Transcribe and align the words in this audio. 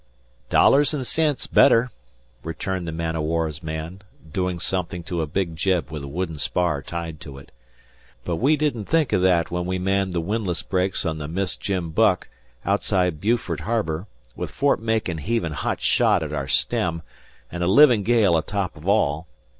"Dollars 0.49 0.95
an' 0.95 1.03
cents 1.03 1.45
better," 1.45 1.91
returned 2.43 2.87
the 2.87 2.91
man 2.91 3.15
o' 3.15 3.21
war's 3.21 3.61
man, 3.61 4.01
doing 4.33 4.59
something 4.59 5.03
to 5.03 5.21
a 5.21 5.27
big 5.27 5.55
jib 5.55 5.91
with 5.91 6.03
a 6.03 6.07
wooden 6.07 6.39
spar 6.39 6.81
tied 6.81 7.19
to 7.21 7.37
it. 7.37 7.51
"But 8.25 8.37
we 8.37 8.57
didn't 8.57 8.85
think 8.85 9.13
o' 9.13 9.19
that 9.19 9.51
when 9.51 9.65
we 9.67 9.77
manned 9.77 10.13
the 10.13 10.19
windlass 10.19 10.63
brakes 10.63 11.05
on 11.05 11.19
the 11.19 11.27
Miss 11.27 11.55
Jim 11.55 11.91
Buck, 11.91 12.29
I 12.65 12.71
outside 12.71 13.21
Beau 13.21 13.37
fort 13.37 13.59
Harbor, 13.59 14.07
with 14.35 14.49
Fort 14.49 14.81
Macon 14.81 15.19
heavin' 15.19 15.51
hot 15.53 15.81
shot 15.81 16.23
at 16.23 16.33
our 16.33 16.47
stern, 16.47 17.03
an' 17.51 17.61
a 17.61 17.67
livin' 17.67 18.01
gale 18.01 18.35
atop 18.37 18.75
of 18.75 18.87
all. 18.87 19.27